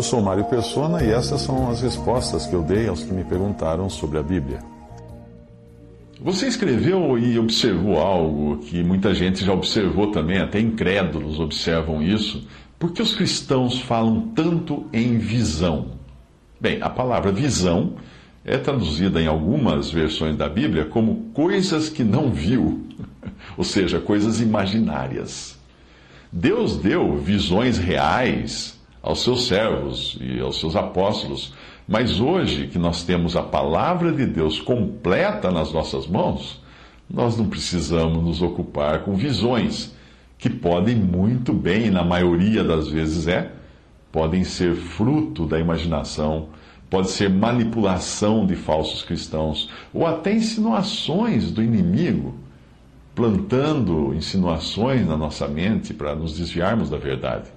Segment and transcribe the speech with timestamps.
[0.00, 3.22] Eu sou Mário Persona e essas são as respostas que eu dei aos que me
[3.22, 4.60] perguntaram sobre a Bíblia.
[6.18, 12.48] Você escreveu e observou algo que muita gente já observou também, até incrédulos observam isso.
[12.78, 15.88] Por que os cristãos falam tanto em visão?
[16.58, 17.96] Bem, a palavra visão
[18.42, 22.86] é traduzida em algumas versões da Bíblia como coisas que não viu,
[23.54, 25.58] ou seja, coisas imaginárias.
[26.32, 31.54] Deus deu visões reais aos seus servos e aos seus apóstolos,
[31.88, 36.62] mas hoje que nós temos a palavra de Deus completa nas nossas mãos,
[37.08, 39.94] nós não precisamos nos ocupar com visões
[40.38, 43.52] que podem muito bem, na maioria das vezes é,
[44.12, 46.48] podem ser fruto da imaginação,
[46.88, 52.34] pode ser manipulação de falsos cristãos, ou até insinuações do inimigo,
[53.14, 57.50] plantando insinuações na nossa mente para nos desviarmos da verdade.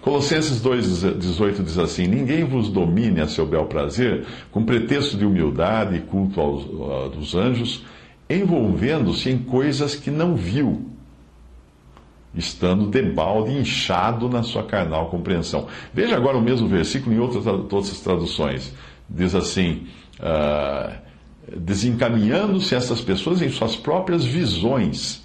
[0.00, 5.96] Colossenses 2,18 diz assim: Ninguém vos domine a seu bel prazer, com pretexto de humildade
[5.96, 7.84] e culto aos, dos anjos,
[8.28, 10.86] envolvendo-se em coisas que não viu,
[12.34, 15.66] estando debalde inchado na sua carnal compreensão.
[15.92, 18.74] Veja agora o mesmo versículo em outras, outras traduções.
[19.08, 19.86] Diz assim:
[20.20, 20.94] uh,
[21.56, 25.24] desencaminhando-se essas pessoas em suas próprias visões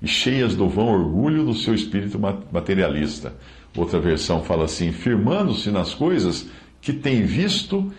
[0.00, 2.18] e cheias do vão orgulho do seu espírito
[2.50, 3.34] materialista.
[3.76, 6.48] Outra versão fala assim: firmando-se nas coisas
[6.80, 7.92] que tem visto, uh,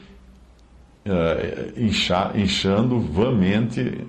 [1.79, 4.05] incha, inchando vamente,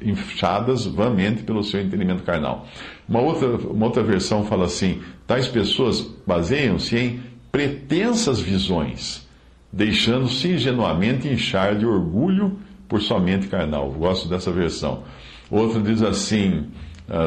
[0.00, 2.66] inchadas vamente pelo seu entendimento carnal.
[3.08, 9.26] Uma outra, uma outra versão fala assim: tais pessoas baseiam-se em pretensas visões,
[9.72, 13.90] deixando-se ingenuamente inchar de orgulho por sua mente carnal.
[13.90, 15.02] Gosto dessa versão.
[15.50, 16.68] Outra diz assim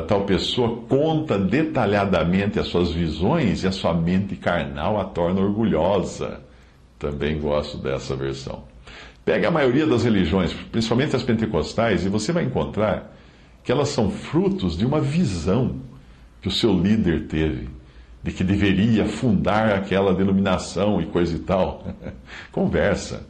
[0.07, 6.41] tal pessoa conta detalhadamente as suas visões e a sua mente carnal a torna orgulhosa.
[6.97, 8.63] Também gosto dessa versão.
[9.23, 13.15] Pega a maioria das religiões, principalmente as pentecostais, e você vai encontrar
[13.63, 15.77] que elas são frutos de uma visão
[16.41, 17.67] que o seu líder teve,
[18.23, 21.87] de que deveria fundar aquela denominação e coisa e tal.
[22.51, 23.27] Conversa.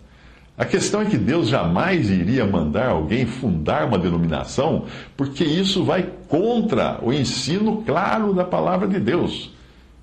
[0.57, 4.85] A questão é que Deus jamais iria mandar alguém fundar uma denominação,
[5.17, 9.51] porque isso vai contra o ensino claro da palavra de Deus.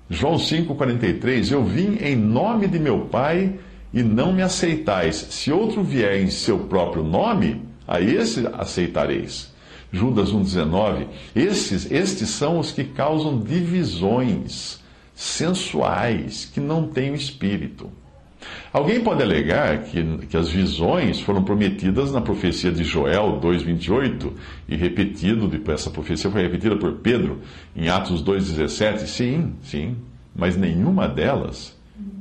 [0.09, 3.55] João 5,43: Eu vim em nome de meu Pai
[3.93, 5.15] e não me aceitais.
[5.15, 9.51] Se outro vier em seu próprio nome, a esse aceitareis.
[9.91, 14.81] Judas 1,19: estes, estes são os que causam divisões
[15.13, 17.91] sensuais, que não têm o espírito.
[18.71, 24.31] Alguém pode alegar que, que as visões foram prometidas na profecia de Joel 2,28
[24.67, 27.39] e repetido, essa profecia foi repetida por Pedro
[27.75, 29.05] em Atos 2,17.
[29.05, 29.95] Sim, sim,
[30.35, 31.77] mas nenhuma delas,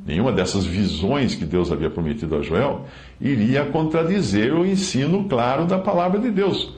[0.06, 2.86] nenhuma dessas visões que Deus havia prometido a Joel,
[3.20, 6.74] iria contradizer o ensino claro da palavra de Deus.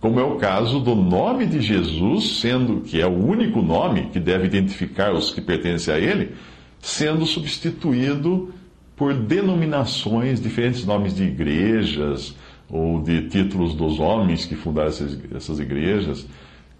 [0.00, 4.20] Como é o caso do nome de Jesus, sendo que é o único nome que
[4.20, 6.32] deve identificar os que pertencem a ele,
[6.78, 8.52] sendo substituído
[8.96, 12.34] por denominações, diferentes nomes de igrejas
[12.70, 16.26] ou de títulos dos homens que fundaram essas, igrejas.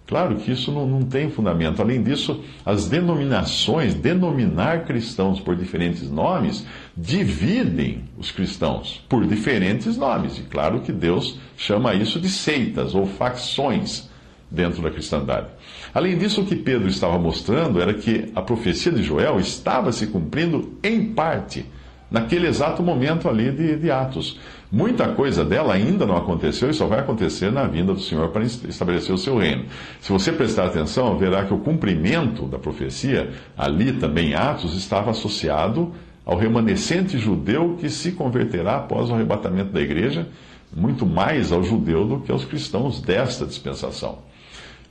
[0.07, 1.81] Claro que isso não, não tem fundamento.
[1.81, 6.65] Além disso, as denominações, denominar cristãos por diferentes nomes,
[6.95, 10.37] dividem os cristãos por diferentes nomes.
[10.37, 14.07] E claro que Deus chama isso de seitas ou facções
[14.49, 15.47] dentro da cristandade.
[15.93, 20.07] Além disso, o que Pedro estava mostrando era que a profecia de Joel estava se
[20.07, 21.65] cumprindo em parte
[22.09, 24.39] naquele exato momento ali de, de Atos.
[24.71, 28.43] Muita coisa dela ainda não aconteceu e só vai acontecer na vinda do Senhor para
[28.43, 29.65] estabelecer o seu reino.
[30.01, 35.11] Se você prestar atenção, verá que o cumprimento da profecia, ali também em Atos, estava
[35.11, 35.93] associado
[36.25, 40.27] ao remanescente judeu que se converterá após o arrebatamento da igreja,
[40.75, 44.19] muito mais ao judeu do que aos cristãos desta dispensação.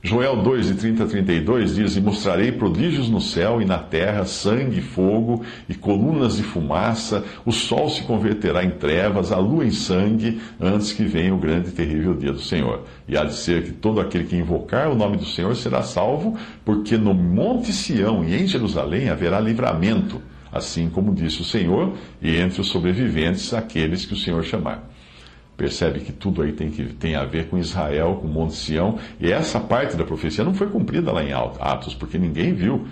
[0.05, 4.23] Joel 2, de 30 a 32 diz: E mostrarei prodígios no céu e na terra,
[4.23, 9.71] sangue, fogo e colunas de fumaça, o sol se converterá em trevas, a lua em
[9.71, 12.83] sangue, antes que venha o grande e terrível dia do Senhor.
[13.07, 16.37] E há de ser que todo aquele que invocar o nome do Senhor será salvo,
[16.63, 22.37] porque no Monte Sião e em Jerusalém haverá livramento, assim como disse o Senhor, e
[22.37, 24.87] entre os sobreviventes aqueles que o Senhor chamar.
[25.57, 28.99] Percebe que tudo aí tem, que, tem a ver com Israel, com o Monte Sião.
[29.19, 32.85] E essa parte da profecia não foi cumprida lá em Atos, porque ninguém viu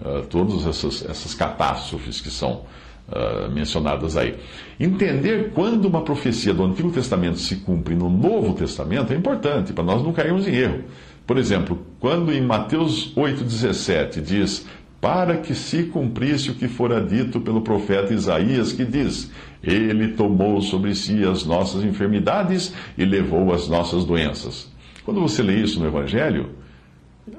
[0.00, 2.64] uh, todas essas, essas catástrofes que são
[3.08, 4.36] uh, mencionadas aí.
[4.78, 9.84] Entender quando uma profecia do Antigo Testamento se cumpre no Novo Testamento é importante, para
[9.84, 10.84] nós não cairmos em erro.
[11.26, 14.66] Por exemplo, quando em Mateus 8,17 diz
[15.00, 19.30] para que se cumprisse o que fora dito pelo profeta Isaías, que diz:
[19.62, 24.70] Ele tomou sobre si as nossas enfermidades e levou as nossas doenças.
[25.04, 26.50] Quando você lê isso no Evangelho,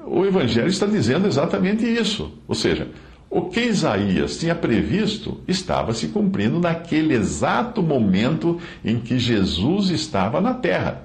[0.06, 2.32] o Evangelho está dizendo exatamente isso.
[2.48, 2.88] Ou seja,
[3.30, 10.40] o que Isaías tinha previsto estava se cumprindo naquele exato momento em que Jesus estava
[10.40, 11.04] na terra.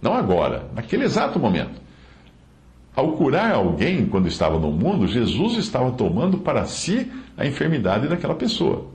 [0.00, 1.81] Não agora, naquele exato momento.
[2.94, 8.34] Ao curar alguém quando estava no mundo, Jesus estava tomando para si a enfermidade daquela
[8.34, 8.90] pessoa.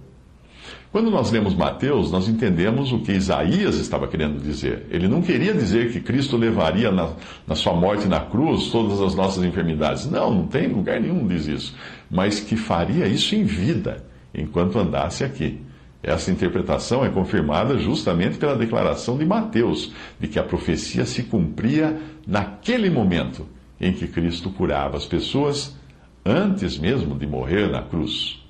[0.91, 4.85] Quando nós lemos Mateus, nós entendemos o que Isaías estava querendo dizer.
[4.89, 7.09] Ele não queria dizer que Cristo levaria na,
[7.45, 10.09] na, sua morte na cruz todas as nossas enfermidades.
[10.09, 11.75] Não, não tem lugar nenhum diz isso.
[12.09, 15.59] Mas que faria isso em vida, enquanto andasse aqui.
[16.01, 21.97] Essa interpretação é confirmada justamente pela declaração de Mateus, de que a profecia se cumpria
[22.25, 25.77] naquele momento em que Cristo curava as pessoas
[26.25, 28.43] antes mesmo de morrer na cruz.